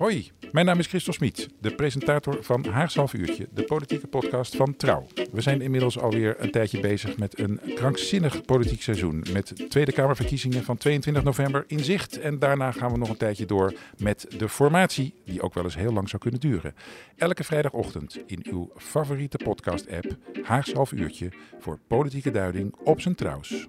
Hoi, 0.00 0.30
mijn 0.52 0.66
naam 0.66 0.78
is 0.78 0.86
Christel 0.86 1.12
Smit, 1.12 1.48
de 1.58 1.74
presentator 1.74 2.44
van 2.44 2.64
Haags 2.64 2.94
Half 2.94 3.12
Uurtje, 3.12 3.48
de 3.52 3.62
politieke 3.62 4.06
podcast 4.06 4.56
van 4.56 4.76
Trouw. 4.76 5.06
We 5.32 5.40
zijn 5.40 5.60
inmiddels 5.60 5.98
alweer 5.98 6.36
een 6.38 6.50
tijdje 6.50 6.80
bezig 6.80 7.16
met 7.16 7.38
een 7.38 7.60
krankzinnig 7.74 8.44
politiek 8.44 8.82
seizoen. 8.82 9.24
Met 9.32 9.70
Tweede 9.70 9.92
Kamerverkiezingen 9.92 10.64
van 10.64 10.76
22 10.76 11.22
november 11.22 11.64
in 11.66 11.84
zicht. 11.84 12.20
En 12.20 12.38
daarna 12.38 12.72
gaan 12.72 12.92
we 12.92 12.98
nog 12.98 13.08
een 13.08 13.16
tijdje 13.16 13.46
door 13.46 13.72
met 13.98 14.26
de 14.36 14.48
formatie, 14.48 15.14
die 15.24 15.42
ook 15.42 15.54
wel 15.54 15.64
eens 15.64 15.76
heel 15.76 15.92
lang 15.92 16.08
zou 16.08 16.22
kunnen 16.22 16.40
duren. 16.40 16.74
Elke 17.16 17.44
vrijdagochtend 17.44 18.18
in 18.26 18.46
uw 18.50 18.70
favoriete 18.76 19.36
podcast-app 19.36 20.16
Haags 20.42 20.72
Half 20.72 20.92
Uurtje 20.92 21.28
voor 21.58 21.78
politieke 21.86 22.30
duiding 22.30 22.74
op 22.84 23.00
zijn 23.00 23.14
trouws. 23.14 23.68